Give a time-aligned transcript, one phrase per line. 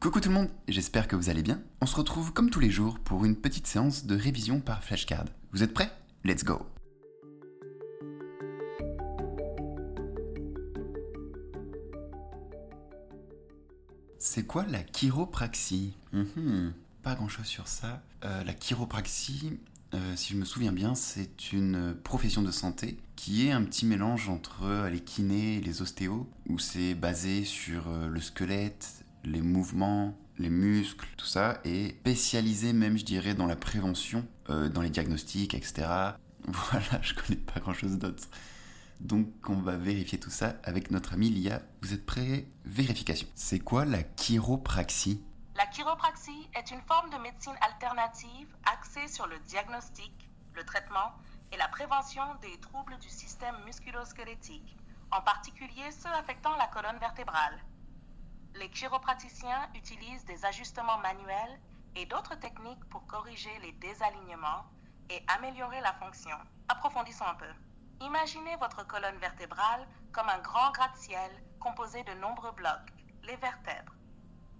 [0.00, 1.60] Coucou tout le monde, j'espère que vous allez bien.
[1.82, 5.26] On se retrouve comme tous les jours pour une petite séance de révision par flashcard.
[5.52, 5.90] Vous êtes prêts?
[6.24, 6.66] Let's go
[14.18, 15.94] C'est quoi la chiropraxie?
[16.12, 16.72] Mhm,
[17.02, 18.02] Pas grand chose sur ça.
[18.24, 19.58] Euh, la chiropraxie,
[19.94, 23.86] euh, si je me souviens bien, c'est une profession de santé qui est un petit
[23.86, 29.42] mélange entre euh, les kinés et les ostéos, où c'est basé sur le squelette, les
[29.42, 34.82] mouvements, les muscles, tout ça, et spécialisé même, je dirais, dans la prévention, euh, dans
[34.82, 35.88] les diagnostics, etc.
[36.46, 38.24] Voilà, je connais pas grand chose d'autre.
[39.00, 41.62] Donc on va vérifier tout ça avec notre ami Lia.
[41.82, 42.46] Vous êtes prêts?
[42.64, 43.28] Vérification.
[43.34, 45.22] C'est quoi la chiropraxie?
[45.56, 51.12] La chiropraxie est une forme de médecine alternative axée sur le diagnostic, le traitement
[51.52, 54.76] et la prévention des troubles du système musculo-squelettique,
[55.10, 57.58] en particulier ceux affectant la colonne vertébrale.
[58.54, 61.60] Les chiropraticiens utilisent des ajustements manuels
[61.96, 64.64] et d'autres techniques pour corriger les désalignements
[65.08, 66.36] et améliorer la fonction.
[66.68, 67.52] Approfondissons un peu.
[68.00, 72.92] Imaginez votre colonne vertébrale comme un grand gratte-ciel composé de nombreux blocs,
[73.24, 73.94] les vertèbres.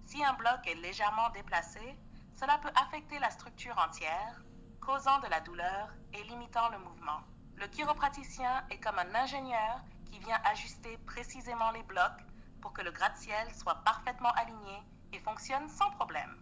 [0.05, 1.97] Si un bloc est légèrement déplacé,
[2.33, 4.43] cela peut affecter la structure entière,
[4.79, 7.21] causant de la douleur et limitant le mouvement.
[7.55, 9.81] Le chiropraticien est comme un ingénieur
[10.11, 12.25] qui vient ajuster précisément les blocs
[12.61, 16.37] pour que le gratte-ciel soit parfaitement aligné et fonctionne sans problème.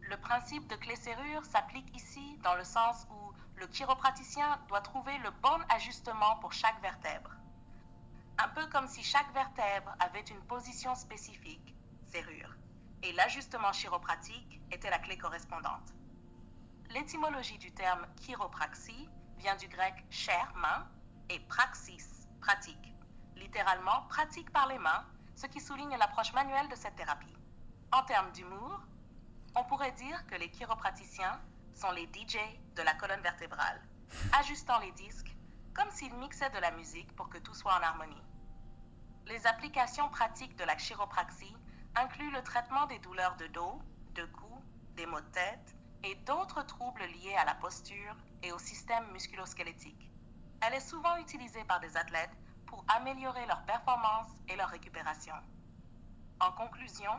[0.00, 5.30] Le principe de clé-serrure s'applique ici dans le sens où le chiropraticien doit trouver le
[5.42, 7.30] bon ajustement pour chaque vertèbre.
[8.38, 11.74] Un peu comme si chaque vertèbre avait une position spécifique,
[12.06, 12.56] serrure,
[13.02, 15.94] et l'ajustement chiropratique était la clé correspondante.
[16.90, 20.86] L'étymologie du terme chiropraxie vient du grec chair, main,
[21.28, 22.94] et praxis, pratique,
[23.36, 27.36] littéralement pratique par les mains, ce qui souligne l'approche manuelle de cette thérapie.
[27.92, 28.80] En termes d'humour,
[29.54, 31.40] on pourrait dire que les chiropraticiens
[31.74, 32.38] sont les DJ
[32.76, 33.80] de la colonne vertébrale,
[34.38, 35.36] ajustant les disques
[35.74, 38.22] comme s'ils mixaient de la musique pour que tout soit en harmonie.
[39.26, 41.56] Les applications pratiques de la chiropraxie
[41.94, 43.80] incluent le traitement des douleurs de dos,
[44.14, 44.62] de cou,
[44.96, 50.10] des maux de tête et d'autres troubles liés à la posture et au système musculo-squelettique.
[50.60, 52.36] Elle est souvent utilisée par des athlètes
[52.72, 55.34] pour améliorer leur performance et leur récupération.
[56.40, 57.12] En conclusion,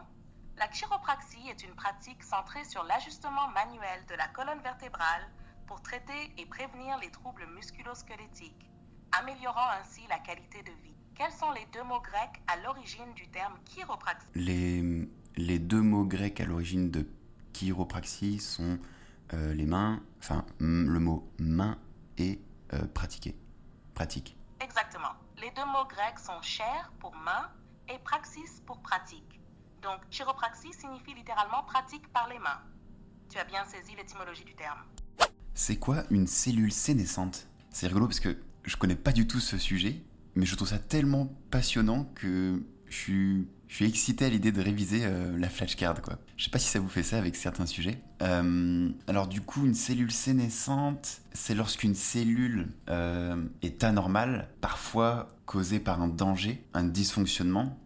[0.57, 5.21] la chiropraxie est une pratique centrée sur l'ajustement manuel de la colonne vertébrale
[5.67, 8.67] pour traiter et prévenir les troubles musculo-squelettiques,
[9.11, 10.95] améliorant ainsi la qualité de vie.
[11.13, 14.25] Quels sont les deux mots grecs à l'origine du terme chiropraxie?
[14.33, 17.07] Les, deux mots grecs à l'origine de
[17.53, 18.79] chiropraxie sont
[19.33, 21.77] euh, les mains, enfin le mot main
[22.17, 22.41] et
[22.73, 23.35] euh, pratiquer.
[23.93, 24.35] Pratique.
[25.43, 27.51] Les deux mots grecs sont chair pour main
[27.93, 29.41] et praxis pour pratique.
[29.81, 32.61] Donc, chiropraxie signifie littéralement pratique par les mains.
[33.29, 34.79] Tu as bien saisi l'étymologie du terme.
[35.53, 37.49] C'est quoi une cellule sénescente?
[37.71, 40.01] C'est rigolo parce que je connais pas du tout ce sujet,
[40.35, 45.01] mais je trouve ça tellement passionnant que je suis, je excité à l'idée de réviser
[45.03, 46.19] euh, la flashcard quoi.
[46.37, 47.99] Je sais pas si ça vous fait ça avec certains sujets.
[48.21, 55.79] Euh, alors du coup, une cellule sénescente, c'est lorsqu'une cellule euh, est anormale, parfois causée
[55.79, 57.79] par un danger, un dysfonctionnement.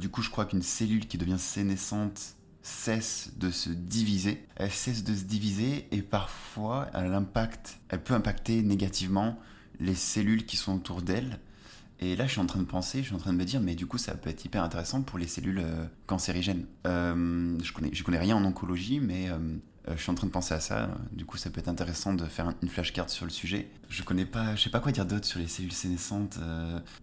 [0.00, 4.44] Du coup, je crois qu'une cellule qui devient sénescente cesse de se diviser.
[4.56, 9.38] Elle cesse de se diviser et parfois elle peut impacter négativement
[9.78, 11.38] les cellules qui sont autour d'elle.
[12.00, 13.60] Et là, je suis en train de penser, je suis en train de me dire,
[13.60, 16.66] mais du coup, ça peut être hyper intéressant pour les cellules euh, cancérigènes.
[16.86, 19.38] Euh, je connais, connais rien en oncologie, mais euh,
[19.96, 20.90] je suis en train de penser à ça.
[21.12, 23.70] Du coup, ça peut être intéressant de faire une flashcard sur le sujet.
[23.88, 26.38] Je connais pas, je sais pas quoi dire d'autre sur les cellules sénescentes.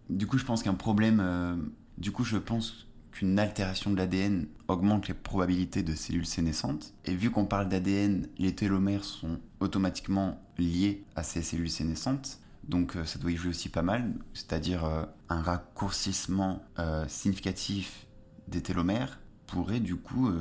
[0.09, 1.63] du coup, je pense qu'un problème,
[1.97, 6.93] du coup, je pense qu'une altération de l'ADN augmente les probabilités de cellules sénescentes.
[7.05, 12.39] Et vu qu'on parle d'ADN, les télomères sont automatiquement liés à ces cellules sénescentes.
[12.63, 18.07] Donc euh, ça doit y jouer aussi pas mal, c'est-à-dire euh, un raccourcissement euh, significatif
[18.47, 20.31] des télomères pourrait du coup,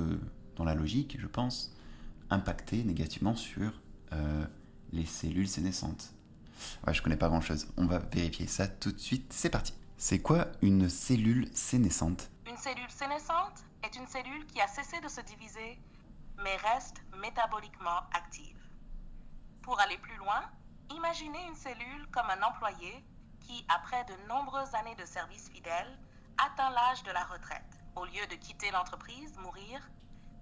[0.56, 1.76] dans la logique, je pense,
[2.30, 3.72] impacter négativement sur
[4.90, 6.14] les cellules sénescentes.
[6.86, 7.68] Ouais, je connais pas grand-chose.
[7.76, 9.30] On va vérifier ça tout de suite.
[9.32, 9.74] C'est parti.
[9.98, 12.30] C'est quoi une cellule sénescente?
[12.48, 15.78] Une cellule sénescente est une cellule qui a cessé de se diviser,
[16.42, 18.56] mais reste métaboliquement active.
[19.60, 20.42] Pour aller plus loin,
[20.96, 23.04] imaginez une cellule comme un employé
[23.40, 25.98] qui, après de nombreuses années de service fidèle,
[26.38, 27.78] atteint l'âge de la retraite.
[27.96, 29.80] Au lieu de quitter l'entreprise, mourir,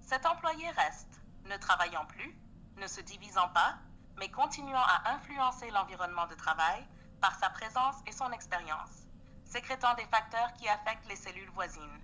[0.00, 2.37] cet employé reste, ne travaillant plus,
[2.76, 3.76] ne se divisant pas,
[4.17, 6.87] mais continuant à influencer l'environnement de travail
[7.20, 9.06] par sa présence et son expérience,
[9.44, 12.02] sécrétant des facteurs qui affectent les cellules voisines.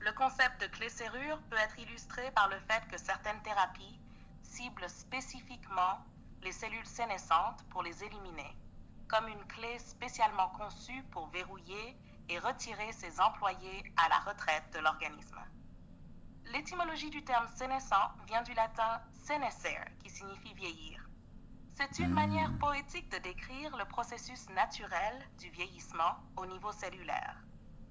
[0.00, 4.00] Le concept de clé-serrure peut être illustré par le fait que certaines thérapies
[4.42, 5.98] ciblent spécifiquement
[6.42, 8.56] les cellules sénescentes pour les éliminer,
[9.08, 11.96] comme une clé spécialement conçue pour verrouiller
[12.28, 15.40] et retirer ses employés à la retraite de l'organisme.
[16.52, 21.08] L'étymologie du terme sénescent vient du latin senescere, qui signifie vieillir.
[21.74, 27.36] C'est une manière poétique de décrire le processus naturel du vieillissement au niveau cellulaire.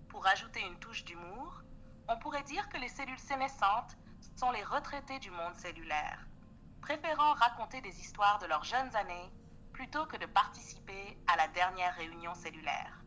[0.09, 1.61] Pour ajouter une touche d'humour,
[2.07, 3.97] on pourrait dire que les cellules sénescentes
[4.35, 6.27] sont les retraités du monde cellulaire,
[6.87, 9.29] préférant raconter des histoires de leurs jeunes années
[9.73, 13.03] plutôt que de participer à la dernière réunion cellulaire.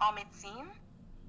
[0.00, 0.70] En médecine,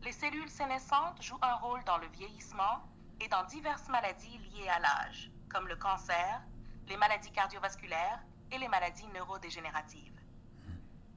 [0.01, 2.87] les cellules sénescentes jouent un rôle dans le vieillissement
[3.19, 6.41] et dans diverses maladies liées à l'âge, comme le cancer,
[6.87, 8.23] les maladies cardiovasculaires
[8.53, 10.21] et les maladies neurodégénératives.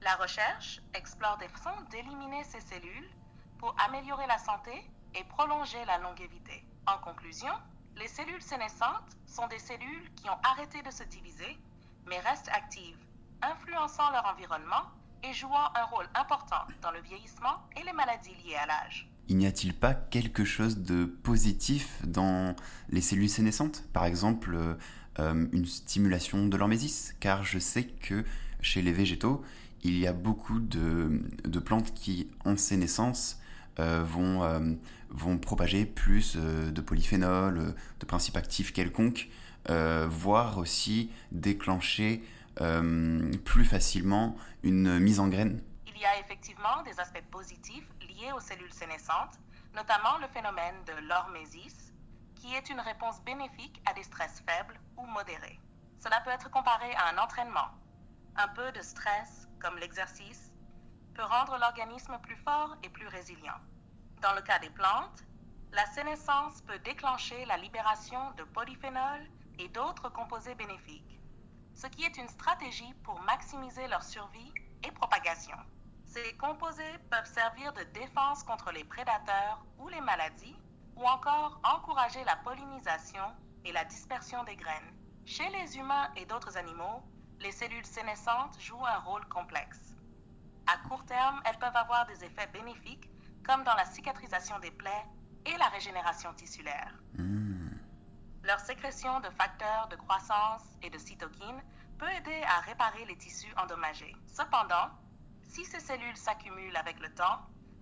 [0.03, 3.11] La recherche explore des façons d'éliminer ces cellules
[3.59, 6.67] pour améliorer la santé et prolonger la longévité.
[6.89, 7.55] En conclusion,
[7.99, 11.59] les cellules sénescentes sont des cellules qui ont arrêté de se diviser,
[12.07, 12.97] mais restent actives,
[13.43, 14.83] influençant leur environnement
[15.25, 19.09] et jouant un rôle important dans le vieillissement et les maladies liées à l'âge.
[19.29, 22.55] Il n'y a-t-il pas quelque chose de positif dans
[22.89, 23.85] les cellules sénescentes?
[23.93, 24.57] Par exemple,
[25.19, 28.25] euh, une stimulation de l'hormésis Car je sais que
[28.61, 29.45] chez les végétaux,
[29.83, 33.38] il y a beaucoup de, plantes qui, en sénescence,
[33.79, 34.75] vont, euh,
[35.11, 39.29] vont propager plus de polyphénol, de principes actifs quelconques,
[40.09, 42.23] voire aussi déclencher
[43.45, 45.61] plus facilement une mise en graine
[45.99, 49.35] il y a effectivement des aspects positifs liés aux cellules sénescentes,
[49.75, 51.93] notamment le phénomène de l'hormésis,
[52.37, 55.59] qui est une réponse bénéfique à des stress faibles ou modérés.
[55.99, 57.67] Cela peut être comparé à un entraînement.
[58.37, 60.48] Un peu de stress, comme l'exercice,
[61.19, 63.61] peut rendre l'organisme plus fort et plus résilient.
[64.23, 65.25] Dans le cas des plantes,
[65.73, 69.27] la sénescence peut déclencher la libération de polyphénols
[69.59, 71.21] et d'autres composés bénéfiques,
[71.75, 74.55] ce qui est une stratégie pour maximiser leur survie
[74.85, 75.57] et propagation.
[76.05, 80.57] Ces composés peuvent servir de défense contre les prédateurs ou les maladies,
[80.95, 84.95] ou encore encourager la pollinisation et la dispersion des graines.
[85.25, 87.03] Chez les humains et d'autres animaux,
[87.41, 89.98] les cellules sénescentes jouent un rôle complexe.
[90.71, 93.11] À court terme, elles peuvent avoir des effets bénéfiques,
[93.43, 95.07] comme dans la cicatrisation des plaies
[95.47, 96.93] et la régénération tissulaire.
[97.15, 97.71] Hmm.
[98.45, 101.63] Leur sécrétion de facteurs de croissance et de cytokines
[101.99, 104.15] peut aider à réparer les tissus endommagés.
[104.27, 104.91] Cependant,
[105.41, 107.41] si ces cellules s'accumulent avec le temps,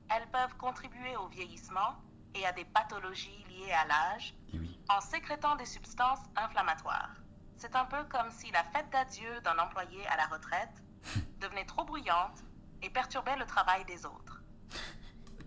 [0.09, 1.97] elles peuvent contribuer au vieillissement
[2.37, 7.17] et à des pathologies liées à l'âge eh en sécrétant des substances inflammatoires.
[7.56, 10.85] C'est un peu comme si la fête d'adieu d'un employé à la retraite
[11.41, 12.44] devenait trop bruyante
[12.82, 14.43] et perturbait le travail des autres.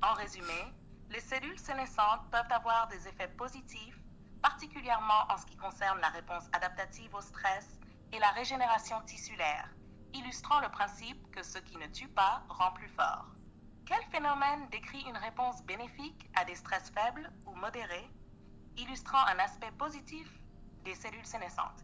[0.02, 0.74] En résumé,
[1.10, 4.00] les cellules sénescentes peuvent avoir des effets positifs,
[4.42, 7.80] particulièrement en ce qui concerne la réponse adaptative au stress
[8.14, 9.70] et la régénération tissulaire,
[10.14, 13.26] illustrant le principe que ce qui ne tue pas rend plus fort.
[13.86, 18.10] Quel phénomène décrit une réponse bénéfique à des stress faibles ou modérés,
[18.78, 20.28] illustrant un aspect positif
[20.86, 21.84] des cellules sénescentes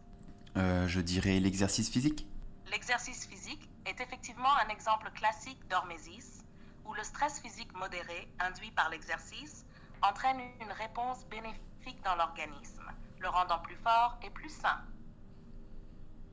[0.56, 2.26] euh, Je dirais l'exercice physique.
[2.66, 6.44] L'exercice physique est effectivement un exemple classique d'hormésis,
[6.84, 9.64] où le stress physique modéré induit par l'exercice
[10.02, 12.90] entraîne une réponse bénéfique dans l'organisme,
[13.20, 14.78] le rendant plus fort et plus sain.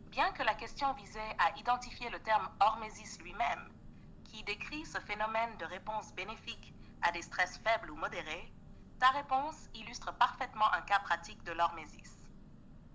[0.07, 3.69] Bien que la question visait à identifier le terme hormésis lui-même,
[4.23, 6.73] qui décrit ce phénomène de réponse bénéfique
[7.03, 8.51] à des stress faibles ou modérés,
[8.99, 12.22] ta réponse illustre parfaitement un cas pratique de l'hormésis.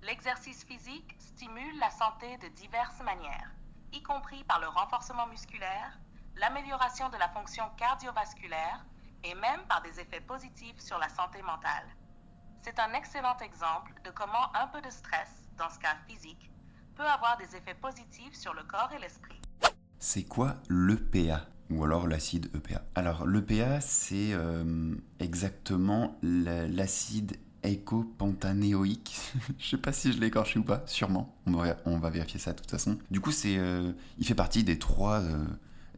[0.03, 3.51] L'exercice physique stimule la santé de diverses manières,
[3.93, 5.99] y compris par le renforcement musculaire,
[6.37, 8.87] l'amélioration de la fonction cardiovasculaire
[9.25, 11.85] et même par des effets positifs sur la santé mentale.
[12.63, 16.51] C'est un excellent exemple de comment un peu de stress, dans ce cas physique,
[16.95, 19.41] peut avoir des effets positifs sur le corps et l'esprit.
[19.99, 29.17] C'est quoi l'EPA ou alors l'acide EPA Alors l'EPA c'est euh, exactement l'acide écopantanéoïque.
[29.59, 31.37] je sais pas si je l'ai écorché ou pas, sûrement.
[31.47, 32.99] On va, vérifier ça de toute façon.
[33.11, 35.45] Du coup, c'est, euh, il fait partie des trois, euh,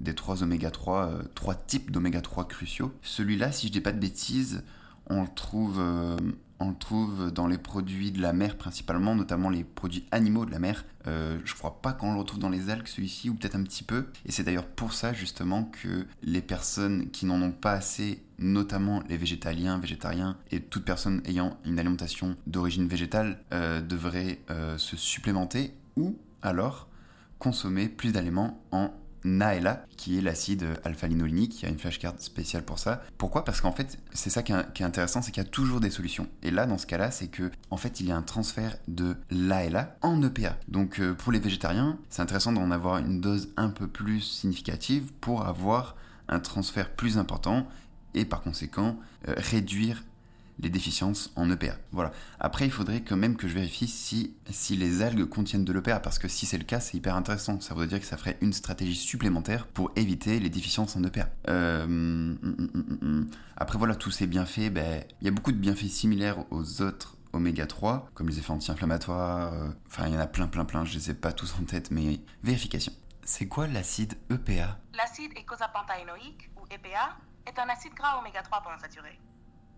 [0.00, 2.92] des trois oméga 3, trois types d'oméga 3 cruciaux.
[3.02, 4.62] Celui-là, si je dis pas de bêtises,
[5.10, 5.80] on le trouve
[6.60, 10.50] on le trouve dans les produits de la mer principalement, notamment les produits animaux de
[10.50, 10.84] la mer.
[11.06, 13.82] Euh, je crois pas qu'on le retrouve dans les algues celui-ci, ou peut-être un petit
[13.82, 14.08] peu.
[14.26, 19.02] Et c'est d'ailleurs pour ça justement que les personnes qui n'en ont pas assez, notamment
[19.08, 24.96] les végétaliens, végétariens et toute personne ayant une alimentation d'origine végétale, euh, devraient euh, se
[24.96, 26.88] supplémenter ou alors
[27.38, 28.92] consommer plus d'aliments en
[29.24, 33.02] NAELA, qui est l'acide alpha-linolénique, qui a une flashcard spéciale pour ça.
[33.18, 33.44] Pourquoi?
[33.44, 36.28] Parce qu'en fait, c'est ça qui est, intéressant, c'est qu'il y a toujours des solutions.
[36.42, 39.16] Et là, dans ce cas-là, c'est que en fait, il y a un transfert de
[39.30, 40.56] l'ALA en EPA.
[40.68, 45.12] Donc euh, pour les végétariens, c'est intéressant d'en avoir une dose un peu plus significative
[45.20, 45.96] pour avoir
[46.28, 47.66] un transfert plus important
[48.14, 48.98] et par conséquent
[49.28, 50.02] euh, réduire
[50.62, 51.76] les déficiences en EPA.
[51.92, 52.12] Voilà.
[52.38, 56.00] Après, il faudrait quand même que je vérifie si, si les algues contiennent de l'EPA,
[56.00, 57.60] parce que si c'est le cas, c'est hyper intéressant.
[57.60, 61.28] Ça voudrait dire que ça ferait une stratégie supplémentaire pour éviter les déficiences en EPA.
[61.48, 65.58] Euh, hum, hum, hum, Après, voilà, tous ces bienfaits, ben, il y a beaucoup de
[65.58, 70.20] bienfaits similaires aux autres oméga 3, comme les effets anti-inflammatoires, euh, enfin il y en
[70.20, 72.92] a plein plein plein, je les ai pas tous en tête, mais vérification.
[73.22, 79.18] C'est quoi l'acide EPA L'acide écosapentaénoïque, ou EPA, est un acide gras oméga 3 saturé.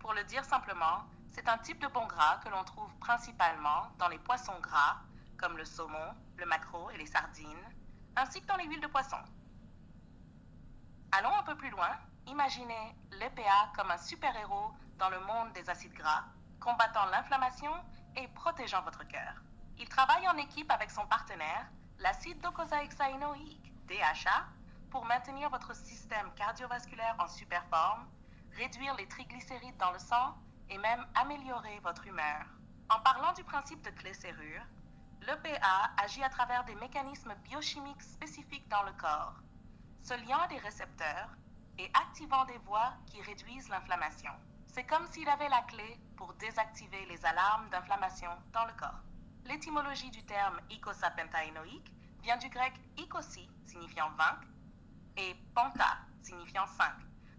[0.03, 4.09] Pour le dire simplement, c'est un type de bon gras que l'on trouve principalement dans
[4.09, 4.97] les poissons gras,
[5.39, 7.69] comme le saumon, le maquereau et les sardines,
[8.17, 9.19] ainsi que dans les huiles de poisson.
[11.13, 11.97] Allons un peu plus loin.
[12.27, 16.25] Imaginez l'EPA comme un super-héros dans le monde des acides gras,
[16.59, 17.73] combattant l'inflammation
[18.17, 19.35] et protégeant votre cœur.
[19.79, 24.47] Il travaille en équipe avec son partenaire, l'acide docosahexaénoïque, DHA,
[24.91, 28.05] pour maintenir votre système cardiovasculaire en super forme
[28.57, 30.35] réduire les triglycérides dans le sang
[30.69, 32.47] et même améliorer votre humeur.
[32.89, 34.65] En parlant du principe de clé-serrure,
[35.23, 39.35] l'EPA agit à travers des mécanismes biochimiques spécifiques dans le corps,
[40.01, 41.31] se liant à des récepteurs
[41.79, 44.33] et activant des voies qui réduisent l'inflammation.
[44.67, 49.03] C'est comme s'il avait la clé pour désactiver les alarmes d'inflammation dans le corps.
[49.45, 51.93] L'étymologie du terme icosapentaénoïque
[52.23, 54.47] vient du grec icosi, signifiant vaincre,
[55.17, 56.93] et panta, signifiant 5,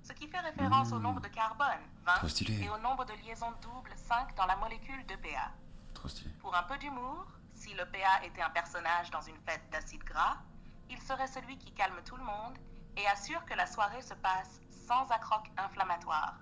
[0.03, 1.67] ce qui fait référence au nombre de carbone,
[2.05, 5.51] 20, et au nombre de liaisons doubles, 5, dans la molécule d'EPA.
[6.39, 10.37] Pour un peu d'humour, si l'EPA était un personnage dans une fête d'acide gras,
[10.89, 12.57] il serait celui qui calme tout le monde
[12.97, 16.35] et assure que la soirée se passe sans accroc inflammatoire.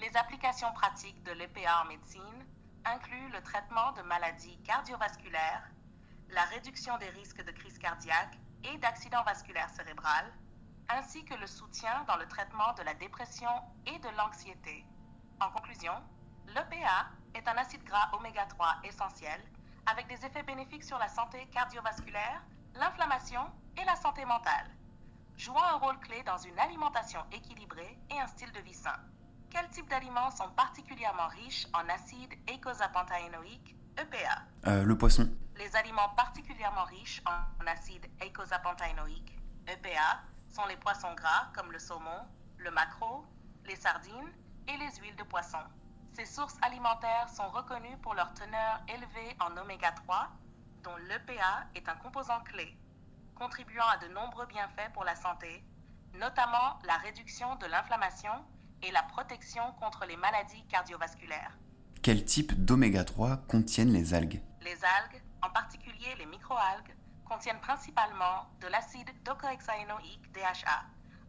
[0.00, 2.46] Les applications pratiques de l'EPA en médecine
[2.84, 5.70] incluent le traitement de maladies cardiovasculaires,
[6.30, 10.26] la réduction des risques de crise cardiaque et d'accident vasculaire cérébral,
[10.88, 13.50] ainsi que le soutien dans le traitement de la dépression
[13.86, 14.84] et de l'anxiété.
[15.40, 15.92] En conclusion,
[16.48, 19.40] l'EPA est un acide gras oméga 3 essentiel
[19.86, 22.42] avec des effets bénéfiques sur la santé cardiovasculaire,
[22.74, 23.42] l'inflammation
[23.80, 24.66] et la santé mentale,
[25.36, 28.96] jouant un rôle clé dans une alimentation équilibrée et un style de vie sain.
[29.50, 35.30] Quels types d'aliments sont particulièrement riches en acide eicosapentaénoïque, EPA euh, Le poisson.
[35.56, 39.38] Les aliments particulièrement riches en acide eicosapentaénoïque,
[39.68, 40.20] EPA,
[40.56, 42.24] sont les poissons gras comme le saumon,
[42.56, 43.26] le maquereau,
[43.66, 44.32] les sardines
[44.66, 45.58] et les huiles de poisson.
[46.14, 50.30] Ces sources alimentaires sont reconnues pour leur teneur élevée en oméga 3,
[50.82, 52.74] dont l'EPA est un composant clé,
[53.34, 55.62] contribuant à de nombreux bienfaits pour la santé,
[56.14, 58.32] notamment la réduction de l'inflammation
[58.80, 61.58] et la protection contre les maladies cardiovasculaires.
[62.02, 64.40] Quel type d'oméga 3 contiennent les algues?
[64.62, 66.96] Les algues, en particulier les microalgues,
[67.28, 70.84] contiennent principalement de l'acide docosahexaénoïque DHA,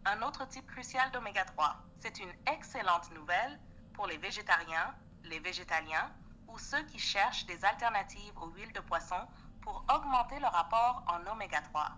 [0.06, 1.75] un autre type crucial d'oméga 3.
[2.00, 3.60] C'est une excellente nouvelle
[3.94, 6.12] pour les végétariens, les végétaliens
[6.48, 9.27] ou ceux qui cherchent des alternatives aux huiles de poisson
[9.62, 11.89] pour augmenter leur apport en oméga 3.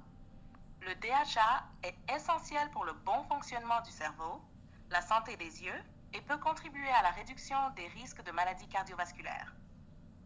[0.81, 4.41] Le DHA est essentiel pour le bon fonctionnement du cerveau,
[4.89, 9.53] la santé des yeux et peut contribuer à la réduction des risques de maladies cardiovasculaires.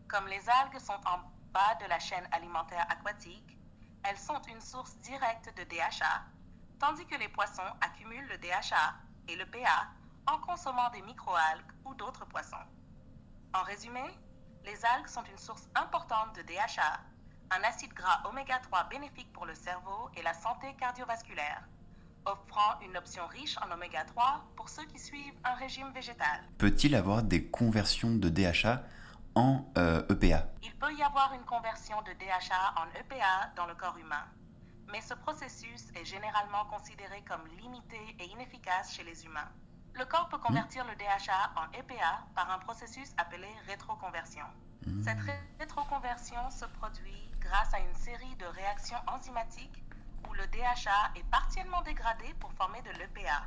[0.07, 1.19] Comme les algues sont en
[1.51, 3.57] bas de la chaîne alimentaire aquatique,
[4.03, 6.23] elles sont une source directe de DHA,
[6.79, 8.95] tandis que les poissons accumulent le DHA
[9.27, 9.87] et le PA
[10.27, 12.55] en consommant des microalgues ou d'autres poissons.
[13.53, 14.03] En résumé,
[14.65, 16.99] les algues sont une source importante de DHA,
[17.51, 21.67] un acide gras oméga 3 bénéfique pour le cerveau et la santé cardiovasculaire,
[22.25, 26.41] offrant une option riche en oméga 3 pour ceux qui suivent un régime végétal.
[26.57, 28.83] Peut-il avoir des conversions de DHA
[29.35, 33.65] en EPA euh, e Il peut y avoir une conversion de DHA en EPA dans
[33.65, 34.25] le corps humain,
[34.91, 39.49] mais ce processus est généralement considéré comme limité et inefficace chez les humains.
[39.95, 44.45] Le corps peut convertir le DHA en EPA par un processus appelé rétroconversion.
[45.03, 45.19] Cette
[45.59, 49.83] rétroconversion se produit grâce à une série de réactions enzymatiques
[50.27, 53.43] où le DHA est partiellement dégradé pour former de l'EPA.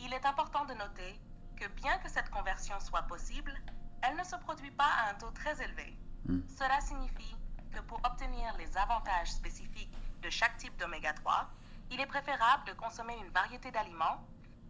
[0.00, 1.20] Il est important de noter
[1.56, 3.52] que bien que cette conversion soit possible,
[4.02, 5.96] elle ne se produit pas à un taux très élevé.
[6.26, 6.40] Hmm.
[6.48, 7.36] Cela signifie
[7.72, 11.48] que pour obtenir les avantages spécifiques de chaque type d'oméga 3,
[11.90, 14.20] il est préférable de consommer une variété d'aliments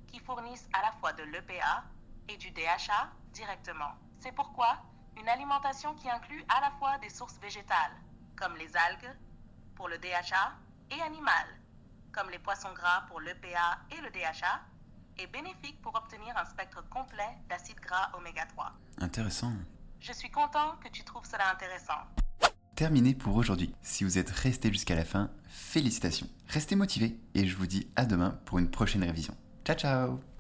[0.06, 1.85] qui fournissent à la fois de l'EPA
[2.28, 3.92] et du DHA directement.
[4.20, 4.78] C'est pourquoi
[5.16, 7.97] une alimentation qui inclut à la fois des sources végétales,
[8.37, 9.16] comme les algues,
[9.75, 10.52] pour le DHA,
[10.90, 11.58] et animales,
[12.12, 14.61] comme les poissons gras pour l'EPA et le DHA,
[15.18, 18.73] est bénéfique pour obtenir un spectre complet d'acides gras oméga 3.
[19.00, 19.52] Intéressant.
[20.00, 22.00] Je suis content que tu trouves cela intéressant.
[22.75, 23.75] Terminé pour aujourd'hui.
[23.83, 26.28] Si vous êtes resté jusqu'à la fin, félicitations.
[26.47, 29.37] Restez motivés et je vous dis à demain pour une prochaine révision.
[29.64, 30.38] Ciao ciao